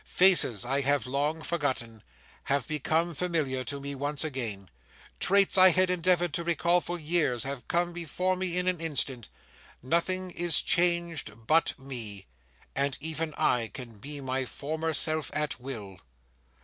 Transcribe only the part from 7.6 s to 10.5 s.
come before me in an instant; nothing